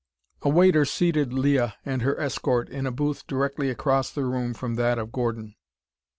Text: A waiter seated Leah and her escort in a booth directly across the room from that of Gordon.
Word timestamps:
A 0.41 0.49
waiter 0.49 0.83
seated 0.83 1.31
Leah 1.31 1.75
and 1.85 2.01
her 2.01 2.19
escort 2.19 2.69
in 2.69 2.87
a 2.87 2.91
booth 2.91 3.27
directly 3.27 3.69
across 3.69 4.11
the 4.11 4.25
room 4.25 4.55
from 4.55 4.73
that 4.73 4.97
of 4.97 5.11
Gordon. 5.11 5.53